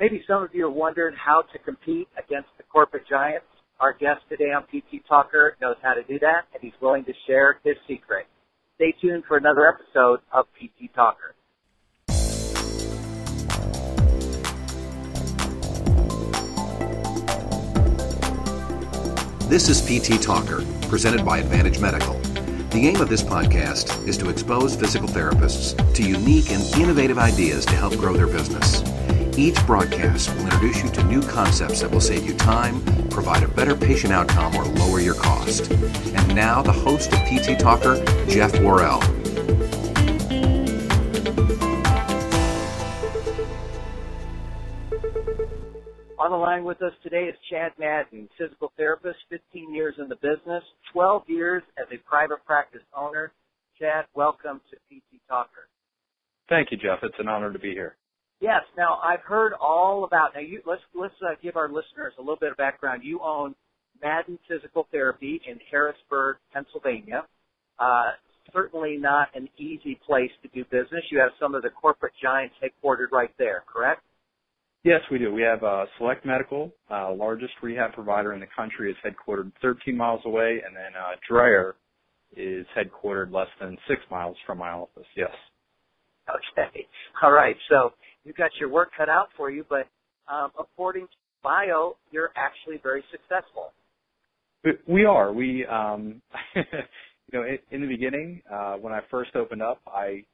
[0.00, 3.46] Maybe some of you are wondering how to compete against the corporate giants.
[3.80, 7.12] Our guest today on PT Talker knows how to do that, and he's willing to
[7.26, 8.26] share his secret.
[8.76, 11.34] Stay tuned for another episode of PT Talker.
[19.48, 22.14] This is PT Talker, presented by Advantage Medical.
[22.70, 27.66] The aim of this podcast is to expose physical therapists to unique and innovative ideas
[27.66, 28.84] to help grow their business.
[29.38, 33.48] Each broadcast will introduce you to new concepts that will save you time, provide a
[33.48, 35.70] better patient outcome, or lower your cost.
[35.70, 39.00] And now, the host of PT Talker, Jeff Worrell.
[46.18, 50.16] On the line with us today is Chad Madden, physical therapist, 15 years in the
[50.16, 53.30] business, 12 years as a private practice owner.
[53.78, 55.68] Chad, welcome to PT Talker.
[56.48, 56.98] Thank you, Jeff.
[57.04, 57.94] It's an honor to be here.
[58.40, 58.62] Yes.
[58.76, 60.30] Now I've heard all about.
[60.34, 63.02] Now you let's let's uh, give our listeners a little bit of background.
[63.04, 63.54] You own
[64.02, 67.24] Madden Physical Therapy in Harrisburg, Pennsylvania.
[67.78, 68.10] Uh,
[68.52, 71.02] certainly not an easy place to do business.
[71.10, 74.02] You have some of the corporate giants headquartered right there, correct?
[74.84, 75.32] Yes, we do.
[75.32, 79.96] We have uh, Select Medical, uh, largest rehab provider in the country, is headquartered 13
[79.96, 81.72] miles away, and then uh, Drayer
[82.36, 85.06] is headquartered less than six miles from my office.
[85.16, 85.30] Yes.
[86.28, 86.86] Okay.
[87.22, 87.56] All right.
[87.68, 87.92] So
[88.24, 89.88] you've got your work cut out for you, but
[90.32, 93.72] um, according to bio, you're actually very successful.
[94.86, 95.32] We are.
[95.32, 96.20] We, um,
[96.56, 96.62] you
[97.32, 100.24] know, in the beginning, uh, when I first opened up, I,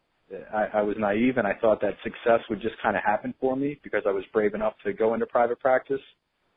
[0.53, 3.55] I, I was naive and I thought that success would just kind of happen for
[3.55, 6.01] me because I was brave enough to go into private practice.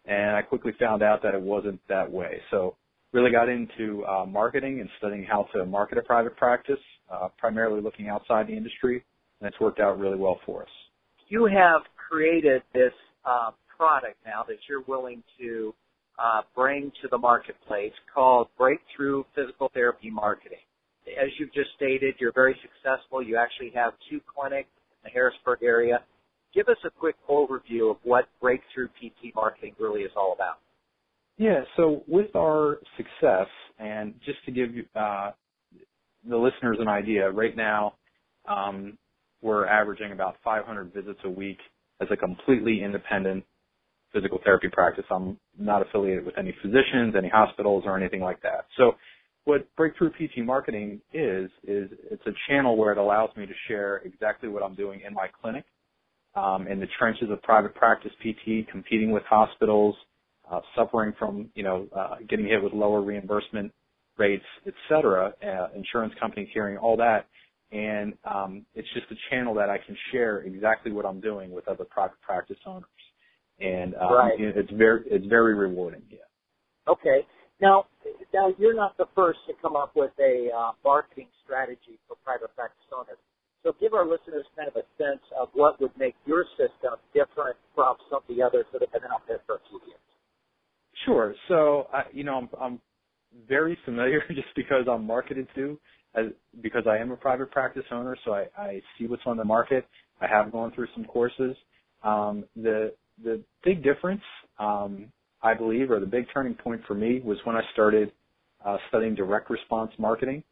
[0.05, 2.39] And I quickly found out that it wasn't that way.
[2.50, 2.78] So
[3.11, 6.80] really got into uh, marketing and studying how to market a private practice,
[7.11, 9.03] uh, primarily looking outside the industry,
[9.42, 10.70] and it's worked out really well for us
[11.30, 12.94] you have created this
[13.25, 15.73] uh, product now that you're willing to
[16.17, 20.58] uh, bring to the marketplace called Breakthrough Physical Therapy Marketing.
[21.08, 23.21] As you've just stated, you're very successful.
[23.21, 26.04] You actually have two clinics in the Harrisburg area.
[26.54, 30.58] Give us a quick overview of what Breakthrough PT Marketing really is all about.
[31.37, 35.32] Yeah, so with our success, and just to give uh,
[36.27, 37.93] the listeners an idea, right now
[38.48, 38.98] um,
[39.42, 41.58] we're averaging about 500 visits a week
[42.02, 43.43] as a completely independent
[44.14, 45.05] physical therapy practice.
[45.11, 48.65] I'm not affiliated with any physicians, any hospitals, or anything like that.
[48.77, 48.93] So
[49.45, 53.98] what Breakthrough PT Marketing is, is it's a channel where it allows me to share
[54.05, 55.65] exactly what I'm doing in my clinic,
[56.36, 59.95] um, in the trenches of private practice PT, competing with hospitals,
[60.52, 63.71] uh, suffering from, you know, uh, getting hit with lower reimbursement
[64.17, 67.27] rates, et cetera, uh, insurance companies hearing all that
[67.72, 71.67] and um, it's just a channel that I can share exactly what I'm doing with
[71.67, 72.86] other private practice owners,
[73.60, 74.39] and um, right.
[74.39, 76.04] it's very it's very rewarding.
[76.10, 76.20] Yeah.
[76.88, 77.26] Okay.
[77.60, 77.86] Now,
[78.33, 82.55] now you're not the first to come up with a uh, marketing strategy for private
[82.55, 83.17] practice owners.
[83.64, 87.58] So give our listeners kind of a sense of what would make your system different
[87.76, 89.99] from some of the others that have been out there for a few years.
[91.05, 91.36] Sure.
[91.48, 92.82] So, uh, you know, I'm, I'm
[93.48, 95.80] very familiar just because I'm marketed to
[96.62, 99.86] because I am a private practice owner, so I, I see what's on the market.
[100.22, 101.56] I have gone through some courses.
[102.04, 104.22] Um, the the big difference,
[104.60, 108.12] um, I believe, or the big turning point for me was when I started
[108.66, 110.44] uh, studying direct response marketing,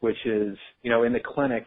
[0.00, 1.64] which is, you know, in the clinic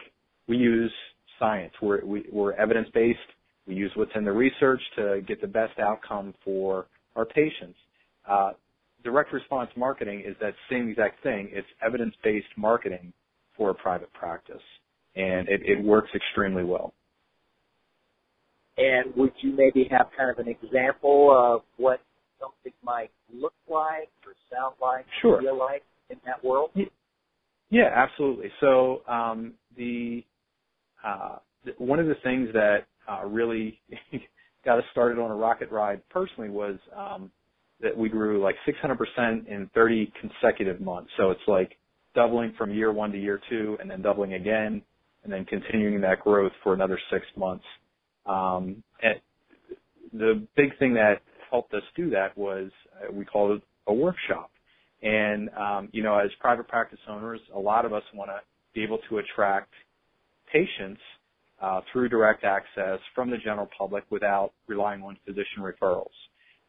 [0.47, 0.91] we use
[1.39, 1.73] science.
[1.81, 3.19] We're we, we're evidence based.
[3.67, 7.77] We use what's in the research to get the best outcome for our patients.
[8.29, 8.51] Uh,
[9.03, 11.49] direct response marketing is that same exact thing.
[11.51, 13.13] It's evidence based marketing
[13.57, 14.61] for a private practice,
[15.15, 16.93] and it, it works extremely well.
[18.77, 22.01] And would you maybe have kind of an example of what
[22.39, 25.41] something might look like or sound like, sure.
[25.41, 26.71] feel like in that world?
[27.69, 28.51] Yeah, absolutely.
[28.59, 30.23] So um, the
[31.03, 31.37] uh,
[31.77, 33.79] one of the things that uh, really
[34.65, 37.31] got us started on a rocket ride personally was um,
[37.81, 41.11] that we grew like 600% in 30 consecutive months.
[41.17, 41.77] So it's like
[42.15, 44.81] doubling from year one to year two and then doubling again
[45.23, 47.65] and then continuing that growth for another six months.
[48.25, 48.83] Um,
[50.11, 52.69] the big thing that helped us do that was
[53.01, 54.51] uh, we called it a workshop.
[55.01, 58.39] And, um, you know, as private practice owners, a lot of us want to
[58.73, 59.73] be able to attract
[60.51, 61.01] patients
[61.61, 66.05] uh, through direct access from the general public without relying on physician referrals.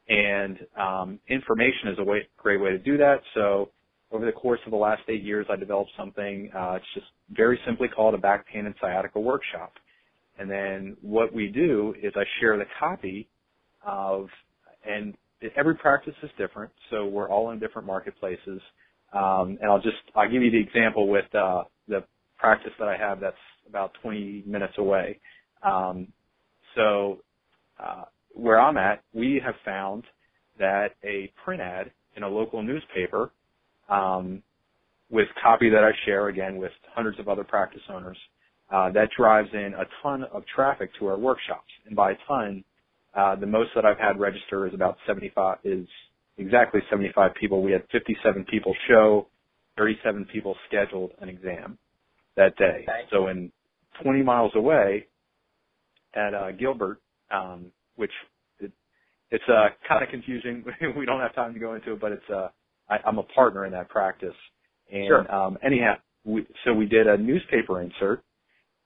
[0.08, 3.20] And um, information is a way, great way to do that.
[3.34, 3.70] So
[4.14, 6.48] over the course of the last eight years, I developed something.
[6.56, 9.72] Uh, it's just very simply called a back pain and sciatica workshop.
[10.38, 13.28] And then what we do is I share the copy
[13.84, 14.28] of,
[14.88, 15.14] and
[15.56, 18.60] every practice is different, so we're all in different marketplaces.
[19.12, 22.04] Um, and I'll just I'll give you the example with uh, the
[22.38, 23.36] practice that I have that's
[23.68, 25.20] about 20 minutes away.
[25.62, 26.08] Um,
[26.76, 27.18] so
[27.82, 30.04] uh, where I'm at, we have found
[30.58, 33.32] that a print ad in a local newspaper
[33.88, 34.42] um,
[35.10, 38.18] with copy that I share again with hundreds of other practice owners
[38.72, 41.70] uh, that drives in a ton of traffic to our workshops.
[41.86, 42.64] And by a ton,
[43.14, 45.86] uh, the most that I've had register is about 75 is
[46.38, 47.62] exactly 75 people.
[47.62, 49.28] We had 57 people show,
[49.76, 51.78] 37 people scheduled an exam
[52.36, 52.84] that day.
[52.88, 53.02] Okay.
[53.12, 53.52] So in
[54.02, 55.06] 20 miles away
[56.14, 57.00] at uh, Gilbert,
[57.30, 57.66] um,
[57.96, 58.10] which
[58.58, 58.72] it,
[59.30, 60.64] it's uh, kind of confusing.
[60.96, 62.48] we don't have time to go into it, but it's uh,
[62.88, 64.34] I, I'm a partner in that practice.
[64.92, 65.34] And Sure.
[65.34, 65.94] um, anyhow,
[66.24, 68.22] we, so we did a newspaper insert.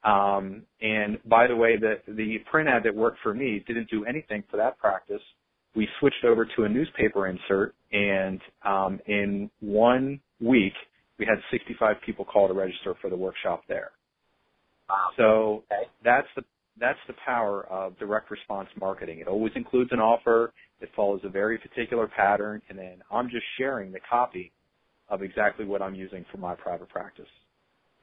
[0.05, 4.05] Um, and by the way, the the print ad that worked for me didn't do
[4.05, 5.23] anything for that practice.
[5.75, 10.73] We switched over to a newspaper insert, and um, in one week,
[11.19, 13.91] we had 65 people call to register for the workshop there.
[14.89, 15.11] Wow.
[15.17, 15.89] So Okay.
[16.05, 16.43] that's the
[16.81, 19.21] that's the power of direct response marketing.
[19.21, 20.53] It always includes an offer.
[20.81, 24.53] It follows a very particular pattern, and then I'm just sharing the copy
[25.09, 27.27] of exactly what I'm using for my private practice.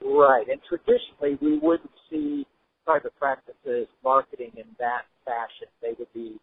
[0.02, 0.46] Right.
[0.48, 2.46] And traditionally, we wouldn't see
[2.84, 5.68] private practices marketing in that fashion.
[5.80, 6.36] They would be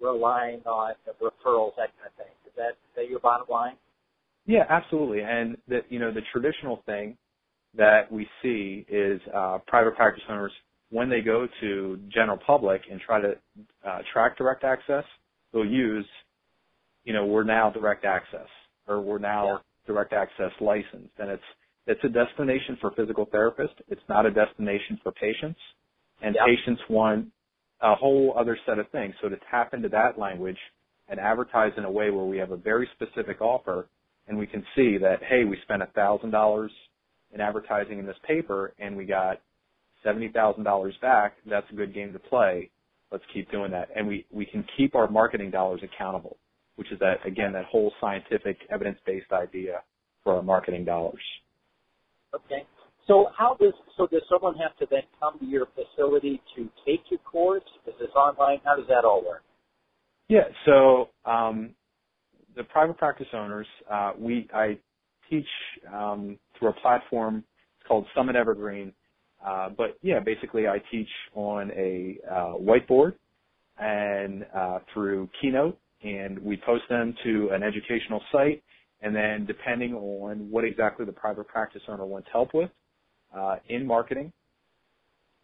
[0.00, 2.32] relying on referrals, that kind of thing.
[2.46, 3.76] Is that, is that your bottom line?
[4.46, 5.20] Yeah, absolutely.
[5.20, 7.18] And the you know the traditional thing
[7.76, 10.52] that we see is uh, private practice owners
[10.90, 13.32] when they go to general public and try to
[13.86, 15.04] uh, track direct access,
[15.52, 16.06] they'll use,
[17.04, 18.48] you know, we're now direct access
[18.86, 19.58] or we're now Yeah.
[19.86, 21.44] direct access licensed, and it's
[21.86, 23.80] it's a destination for physical therapists.
[23.88, 25.58] It's not a destination for patients,
[26.20, 26.44] and Yep.
[26.46, 27.32] patients want
[27.80, 29.14] a whole other set of things.
[29.22, 30.58] So to tap into that language
[31.08, 33.88] and advertise in a way where we have a very specific offer,
[34.26, 36.72] and we can see that hey, we spent a thousand dollars
[37.32, 39.40] in advertising in this paper, and we got
[40.02, 41.34] seventy thousand dollars back.
[41.46, 42.70] That's a good game to play.
[43.10, 46.36] Let's keep doing that, and we we can keep our marketing dollars accountable,
[46.76, 49.82] which is that again that whole scientific evidence-based idea
[50.24, 51.22] for our marketing dollars.
[52.34, 52.66] Okay.
[53.06, 57.00] So how does so does someone have to then come to your facility to take
[57.10, 57.62] your course?
[57.86, 58.58] Is this online?
[58.64, 59.42] How does that all work?
[60.28, 60.44] Yeah.
[60.66, 61.70] So um,
[62.54, 64.78] the private practice owners, uh, we I
[65.30, 65.46] teach
[65.92, 67.44] um, through a platform
[67.86, 68.92] called Summit Evergreen.
[69.44, 73.14] Uh, but yeah, basically I teach on a uh, whiteboard
[73.78, 78.62] and uh, through Keynote, and we post them to an educational site.
[79.00, 82.70] And then depending on what exactly the private practice owner wants help with
[83.36, 84.32] uh, in marketing,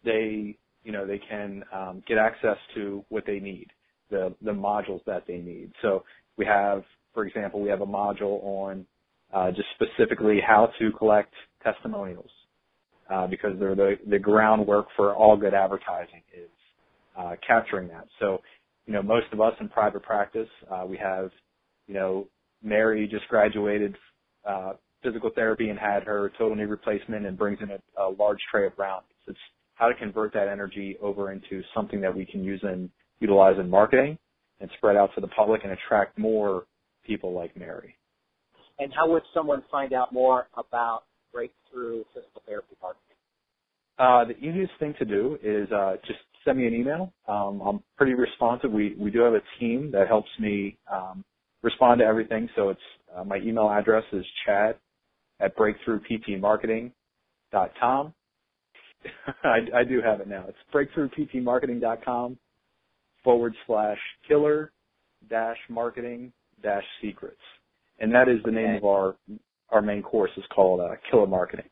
[0.03, 3.67] they you know they can um, get access to what they need
[4.09, 5.71] the the modules that they need.
[5.81, 6.03] So
[6.37, 6.83] we have,
[7.13, 8.85] for example, we have a module on
[9.33, 11.33] uh, just specifically how to collect
[11.63, 12.29] testimonials
[13.09, 16.49] uh, because they're the the groundwork for all good advertising is
[17.17, 18.07] uh, capturing that.
[18.19, 18.41] So
[18.85, 21.31] you know most of us in private practice uh, we have
[21.87, 22.27] you know
[22.63, 23.95] Mary just graduated
[24.47, 24.73] uh,
[25.03, 28.65] physical therapy and had her total knee replacement and brings in a, a large tray
[28.65, 29.05] of rounds.
[29.27, 29.37] It's
[29.75, 33.69] how to convert that energy over into something that we can use and utilize in
[33.69, 34.17] marketing
[34.59, 36.65] and spread out to the public and attract more
[37.05, 37.95] people like Mary.
[38.79, 41.55] And how would someone find out more about breakthrough
[42.13, 43.15] physical therapy marketing?
[43.97, 47.13] Uh, the easiest thing to do is uh, just send me an email.
[47.27, 48.69] Um, I'm pretty responsive.
[48.71, 51.23] We we do have a team that helps me um,
[51.61, 52.49] respond to everything.
[52.55, 52.79] So it's
[53.15, 54.75] uh, my email address is chad
[55.39, 58.13] at breakthroughptmarketing.com.
[59.43, 60.45] I, I do have it now.
[60.47, 62.37] It's breakthroughptmarketing.com
[63.23, 64.71] forward slash killer
[65.29, 67.41] dash marketing dash secrets.
[67.99, 69.15] And that is the name of our
[69.69, 71.65] our main course is called uh, Killer Marketing.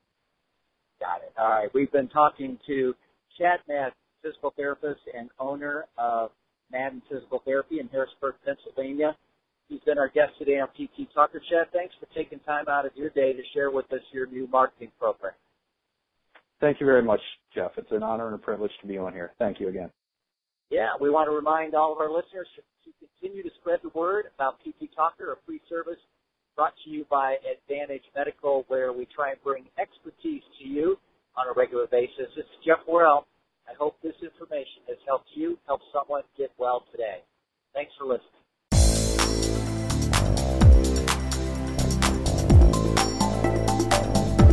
[0.99, 1.33] Got it.
[1.37, 1.69] All right.
[1.73, 2.93] We've been talking to
[3.37, 6.31] Chad Madden, physical therapist and owner of
[6.71, 9.15] Madden Physical Therapy in Harrisburg, Pennsylvania.
[9.69, 11.41] He's been our guest today on PT Talker.
[11.49, 14.47] Chad, thanks for taking time out of your day to share with us your new
[14.47, 15.33] marketing program.
[16.59, 17.21] Thank you very much,
[17.53, 17.71] Jeff.
[17.77, 19.33] It's an honor and a privilege to be on here.
[19.39, 19.89] Thank you again.
[20.69, 24.25] Yeah, we want to remind all of our listeners to continue to spread the word
[24.35, 25.99] about PT Talker, a free service
[26.55, 30.97] brought to you by Advantage Medical, where we try and bring expertise to you
[31.35, 32.29] on a regular basis.
[32.35, 33.25] This is Jeff Worrell.
[33.67, 37.23] I hope this information has helped you help someone get well today.
[37.73, 38.29] Thanks for listening.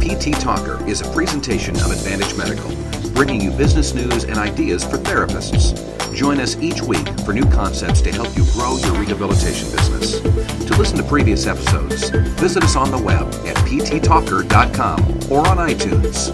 [0.01, 2.71] PT Talker is a presentation of Advantage Medical,
[3.21, 5.77] bringing you business news and ideas for therapists.
[6.15, 10.21] Join us each week for new concepts to help you grow your rehabilitation business.
[10.21, 12.09] To listen to previous episodes,
[12.41, 15.01] visit us on the web at pttalker.com
[15.31, 16.31] or on iTunes.